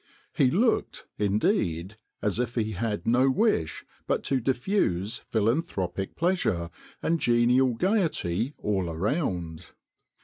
He 0.33 0.49
looked, 0.49 1.05
indeed, 1.19 1.95
as 2.23 2.39
if 2.39 2.55
he 2.55 2.71
had 2.71 3.05
no 3.05 3.29
wish 3.29 3.85
but 4.07 4.23
to 4.23 4.39
diffuse 4.39 5.17
philanthropic 5.29 6.15
pleasure 6.15 6.71
and 7.03 7.19
genial 7.19 7.75
gaiety 7.75 8.55
all 8.57 8.89
around. 8.89 9.73